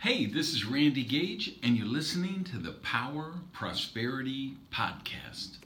[0.00, 5.58] Hey, this is Randy Gage, and you're listening to the Power Prosperity Podcast.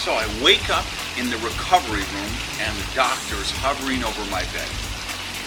[0.00, 0.86] So I wake up
[1.20, 2.32] in the recovery room,
[2.64, 4.72] and the doctor's hovering over my bed.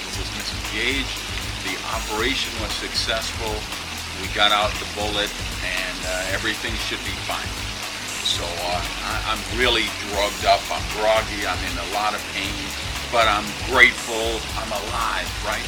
[0.06, 0.62] He says, Mr.
[0.78, 1.10] Gage,
[1.66, 3.50] the operation was successful.
[4.22, 5.34] We got out the bullet,
[5.66, 7.50] and uh, everything should be fine.
[8.30, 10.62] So uh, I, I'm really drugged up.
[10.70, 11.50] I'm groggy.
[11.50, 12.54] I'm in a lot of pain,
[13.12, 14.42] but I'm grateful.
[14.58, 15.66] I'm alive, right?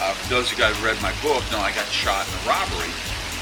[0.00, 2.34] Uh, for those of you guys who read my book, know I got shot in
[2.34, 2.92] a robbery.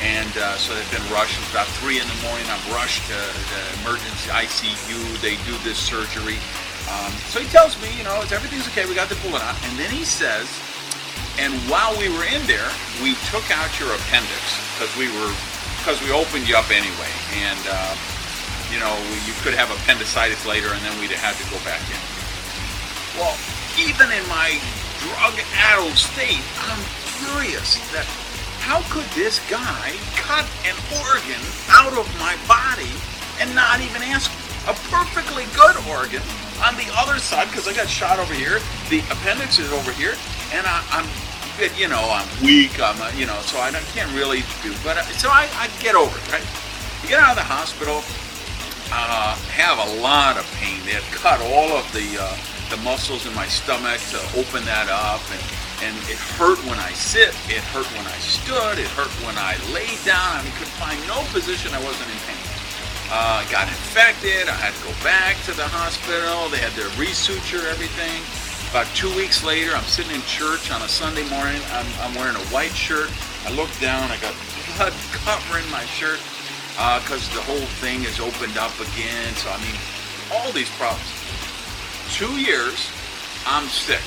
[0.02, 1.38] And uh, so they've been rushed.
[1.38, 2.45] It's about 3 in the morning.
[2.51, 3.19] I'm rushed to
[3.55, 4.98] the emergency ICU.
[5.23, 6.43] They do this surgery.
[6.91, 8.84] Um, so he tells me, you know, everything's okay.
[8.84, 9.55] We got the bullet out.
[9.71, 10.51] And then he says,
[11.38, 12.69] and while we were in there,
[13.01, 15.33] we took out your appendix because we were
[15.80, 17.10] because we opened you up anyway,
[17.41, 17.96] and uh,
[18.71, 18.93] you know
[19.24, 22.12] you could have appendicitis later, and then we'd have had to go back in.
[23.16, 23.37] Well,
[23.79, 24.59] even in my
[25.01, 26.80] drug-addled state, I'm
[27.19, 28.07] furious that
[28.63, 32.90] how could this guy cut an organ out of my body
[33.40, 34.30] and not even ask
[34.71, 36.23] a perfectly good organ
[36.63, 40.15] on the other side because I got shot over here, the appendix is over here,
[40.55, 41.07] and I, I'm
[41.77, 42.80] you know, I'm weak.
[42.80, 44.73] I'm, you know, so I can't really do.
[44.83, 46.45] But uh, so I, I get over it, right?
[47.02, 48.02] You get out of the hospital,
[48.90, 50.80] uh, have a lot of pain.
[50.85, 52.37] They had cut all of the uh,
[52.73, 55.42] the muscles in my stomach to open that up, and
[55.84, 57.37] and it hurt when I sit.
[57.52, 58.78] It hurt when I stood.
[58.80, 60.38] It hurt when I lay down.
[60.38, 62.38] I mean, could find no position I wasn't in pain.
[63.10, 64.48] Uh, got infected.
[64.48, 66.48] I had to go back to the hospital.
[66.48, 68.22] They had to resuture everything.
[68.70, 71.60] About two weeks later, I'm sitting in church on a Sunday morning.
[71.76, 73.10] I'm, I'm wearing a white shirt.
[73.44, 74.09] I look down.
[74.09, 74.32] I got
[74.78, 76.22] blood covering my shirt
[77.04, 79.28] because uh, the whole thing is opened up again.
[79.37, 79.76] So I mean,
[80.31, 81.10] all these problems.
[82.12, 82.93] Two years,
[83.47, 84.05] I'm sick.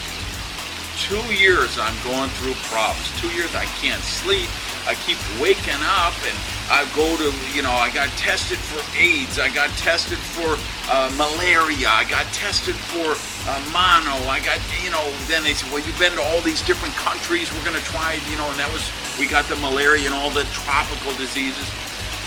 [1.01, 3.09] Two years, I'm going through problems.
[3.19, 4.47] Two years, I can't sleep.
[4.85, 6.37] I keep waking up and
[6.69, 9.39] I go to, you know, I got tested for AIDS.
[9.39, 10.53] I got tested for
[10.85, 11.89] uh, malaria.
[11.89, 13.17] I got tested for
[13.49, 14.21] uh, mono.
[14.29, 17.51] I got, you know, then they said, well, you've been to all these different countries.
[17.51, 18.85] We're going to try, you know, and that was,
[19.17, 21.65] we got the malaria and all the tropical diseases.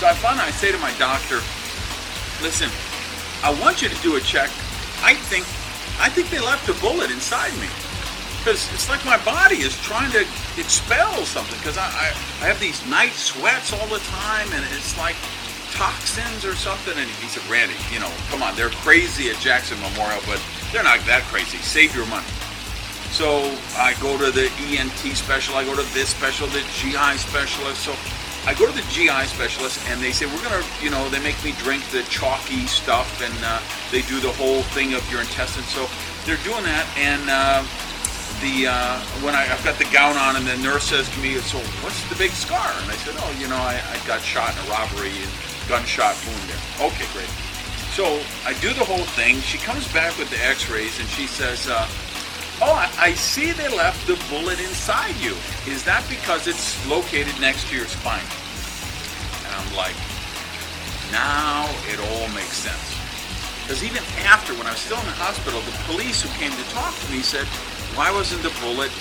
[0.03, 1.39] So I finally, I say to my doctor,
[2.43, 2.69] listen,
[3.47, 4.51] I want you to do a check.
[5.07, 5.47] I think,
[6.01, 7.69] I think they left a bullet inside me.
[8.39, 10.21] Because it's like my body is trying to
[10.57, 12.07] expel something because I, I,
[12.41, 15.17] I have these night sweats all the time and it's like
[15.75, 16.97] toxins or something.
[16.97, 20.41] And he said randy you know come on they're crazy at jackson memorial but
[20.73, 21.59] they're not that crazy.
[21.59, 22.31] Save your money.
[23.11, 24.49] So i go to the
[24.79, 27.93] ent special i go to this special the gi specialist so
[28.47, 31.21] i go to the gi specialist and they say we're going to you know they
[31.21, 33.61] make me drink the chalky stuff and uh,
[33.91, 35.89] they do the whole thing of your intestines so
[36.25, 37.65] they're doing that and uh,
[38.41, 41.35] the uh, when I, have got the gown on, and the nurse says to me,
[41.43, 44.55] "So what's the big scar?" And I said, "Oh, you know, I, I got shot
[44.55, 45.33] in a robbery and
[45.67, 47.31] gunshot wound there." Okay, great.
[47.99, 49.41] So I do the whole thing.
[49.41, 51.89] She comes back with the X-rays, and she says, uh,
[52.61, 55.35] "Oh, I, see they left the bullet inside you.
[55.67, 58.25] Is that because it's located next to your spine?"
[59.45, 59.97] And I'm like,
[61.13, 62.95] "Now it all makes sense."
[63.63, 66.67] Because even after, when I was still in the hospital, the police who came to
[66.73, 67.47] talk to me said,
[67.99, 68.93] why wasn't the bullet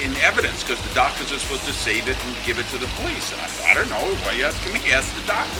[0.00, 0.62] in evidence?
[0.62, 3.32] Because the doctors are supposed to save it and give it to the police.
[3.32, 4.14] And I thought, I don't know.
[4.22, 4.80] Why are you asking me?
[4.92, 5.58] Ask the doctor.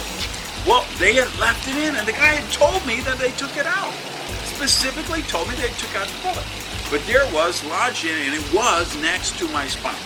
[0.63, 3.57] Well, they had left it in, and the guy had told me that they took
[3.57, 3.93] it out.
[4.47, 6.47] Specifically told me they took out the bullet.
[6.94, 9.99] But there was lodged in, and it was next to my spine.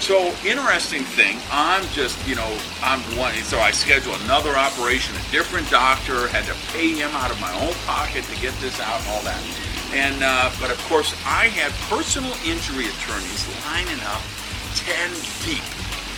[0.00, 3.32] So interesting thing, I'm just, you know, I'm one.
[3.46, 7.54] So I schedule another operation, a different doctor, had to pay him out of my
[7.62, 9.40] own pocket to get this out and all that.
[9.94, 14.22] And uh, but of course, I had personal injury attorneys lining up
[14.74, 15.06] ten
[15.46, 15.62] deep.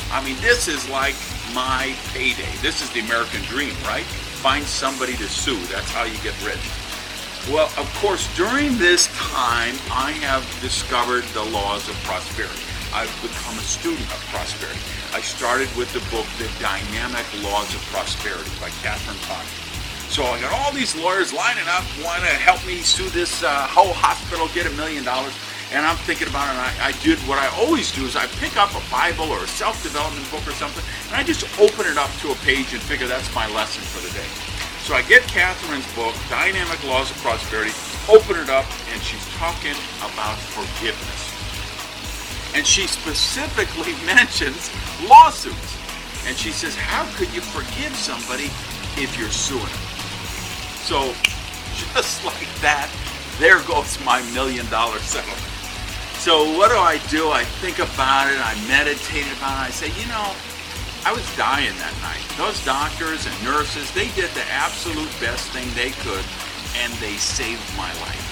[0.08, 1.14] I mean, this is like
[1.52, 2.56] my payday.
[2.62, 4.08] This is the American dream, right?
[4.40, 5.60] Find somebody to sue.
[5.68, 6.83] That's how you get rich.
[7.52, 12.56] Well, of course, during this time, I have discovered the laws of prosperity.
[12.88, 14.80] I've become a student of prosperity.
[15.12, 19.44] I started with the book, The Dynamic Laws of Prosperity by Catherine Ponder.
[20.08, 23.68] So I got all these lawyers lining up, want to help me sue this uh,
[23.68, 25.36] whole hospital, get a million dollars.
[25.68, 28.24] And I'm thinking about it, and I, I did what I always do is I
[28.40, 32.00] pick up a Bible or a self-development book or something, and I just open it
[32.00, 34.63] up to a page and figure that's my lesson for the day.
[34.84, 37.72] So I get Catherine's book, Dynamic Laws of Prosperity,
[38.06, 39.72] open it up, and she's talking
[40.04, 41.32] about forgiveness.
[42.54, 44.68] And she specifically mentions
[45.08, 45.80] lawsuits.
[46.28, 48.52] And she says, how could you forgive somebody
[49.00, 49.88] if you're suing them?
[50.84, 51.16] So,
[51.96, 52.92] just like that,
[53.38, 55.40] there goes my million dollar settlement.
[56.20, 57.30] So what do I do?
[57.30, 58.36] I think about it.
[58.36, 59.68] I meditate about it.
[59.68, 60.28] I say, you know,
[61.04, 62.24] I was dying that night.
[62.40, 66.24] Those doctors and nurses, they did the absolute best thing they could,
[66.80, 68.24] and they saved my life.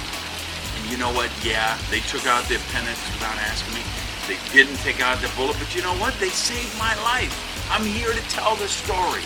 [0.81, 1.29] And you know what?
[1.45, 3.85] Yeah, they took out the appendix without asking me.
[4.25, 6.17] They didn't take out the bullet, but you know what?
[6.17, 7.37] They saved my life.
[7.69, 9.21] I'm here to tell the story.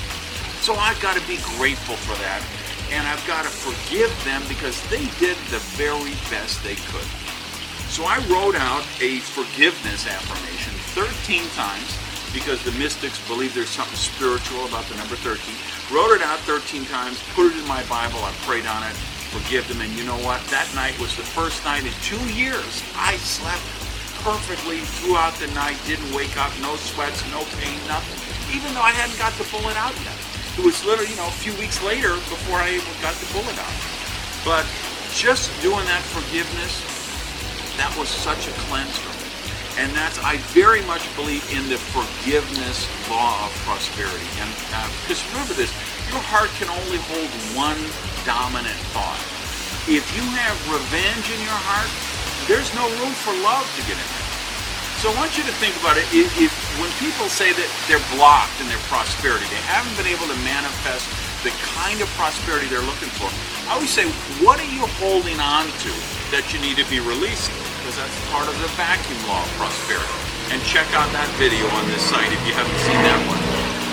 [0.67, 2.43] So I've got to be grateful for that.
[2.91, 7.07] And I've got to forgive them because they did the very best they could.
[7.95, 12.06] So I wrote out a forgiveness affirmation 13 times
[12.37, 15.41] because the mystics believe there's something spiritual about the number 13.
[15.89, 18.93] Wrote it out 13 times, put it in my Bible, I prayed on it,
[19.33, 20.45] forgive them, and you know what?
[20.53, 23.65] That night was the first night in two years I slept
[24.21, 28.21] perfectly throughout the night, didn't wake up, no sweats, no pain, nothing,
[28.53, 30.21] even though I hadn't got the bullet out yet.
[30.61, 33.57] It was literally, you know, a few weeks later before I even got the bullet
[33.57, 33.77] out.
[34.45, 34.69] But
[35.17, 36.85] just doing that forgiveness,
[37.81, 39.16] that was such a cleanse for me.
[39.77, 44.25] And that's, I very much believe in the forgiveness law of prosperity.
[44.41, 44.49] And
[45.05, 45.69] because uh, remember this,
[46.09, 47.77] your heart can only hold one
[48.25, 49.21] dominant thought.
[49.85, 51.93] If you have revenge in your heart,
[52.49, 54.27] there's no room for love to get in there.
[55.05, 56.09] So I want you to think about it.
[56.09, 56.49] If, if,
[56.81, 61.05] when people say that they're blocked in their prosperity, they haven't been able to manifest
[61.45, 63.29] the kind of prosperity they're looking for.
[63.69, 64.09] I always say,
[64.41, 65.93] what are you holding on to
[66.33, 67.66] that you need to be releasing?
[67.87, 70.19] Because that's part of the vacuum law of prosperity.
[70.51, 73.39] And check out that video on this site if you haven't seen that one.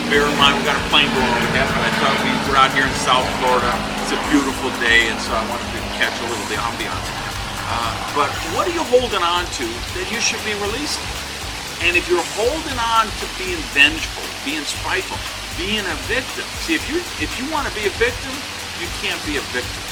[0.10, 2.58] Bear in mind, we got a plane going over that, but I thought we were
[2.58, 3.70] out here in South Florida.
[4.02, 7.06] It's a beautiful day, and so I wanted to catch a little the ambiance.
[7.70, 11.06] Uh, but what are you holding on to that you should be releasing?
[11.86, 15.22] And if you're holding on to being vengeful, being spiteful,
[15.54, 18.34] being a victim, see if you if you want to be a victim,
[18.82, 19.86] you can't be a victim.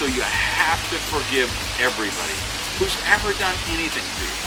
[0.00, 1.52] So you have to forgive
[1.84, 4.38] everybody who's ever done anything to you.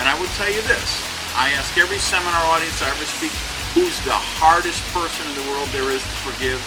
[0.00, 1.02] And I would tell you this:
[1.36, 3.34] I ask every seminar audience I ever speak,
[3.76, 6.60] who's the hardest person in the world there is to forgive,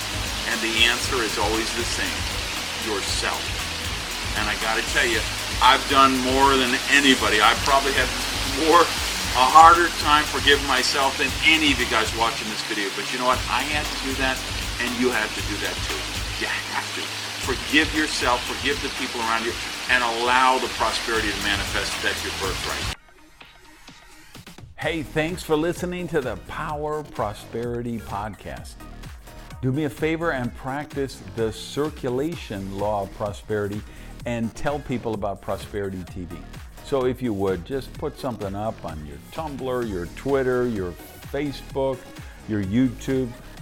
[0.51, 2.19] and the answer is always the same:
[2.85, 3.41] yourself.
[4.37, 5.23] And I got to tell you,
[5.63, 7.39] I've done more than anybody.
[7.39, 8.09] I probably had
[8.67, 8.83] more,
[9.39, 12.91] a harder time forgiving myself than any of you guys watching this video.
[12.99, 13.39] But you know what?
[13.47, 14.35] I had to do that,
[14.83, 15.99] and you have to do that too.
[16.43, 17.24] You have to.
[17.45, 19.53] Forgive yourself, forgive the people around you,
[19.91, 21.93] and allow the prosperity to manifest.
[22.01, 22.95] That's your birthright.
[24.77, 28.73] Hey, thanks for listening to the Power Prosperity Podcast.
[29.61, 33.81] Do me a favor and practice the circulation law of prosperity
[34.25, 36.35] and tell people about Prosperity TV.
[36.83, 40.93] So if you would, just put something up on your Tumblr, your Twitter, your
[41.31, 41.99] Facebook,
[42.49, 43.29] your YouTube.